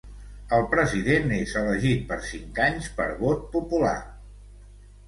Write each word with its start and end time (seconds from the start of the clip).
El 0.57 0.63
president 0.71 1.35
és 1.35 1.53
elegit 1.61 2.01
per 2.13 2.19
cinc 2.31 2.59
anys 2.69 2.91
per 2.99 3.09
vot 3.23 3.47
popular. 3.59 3.97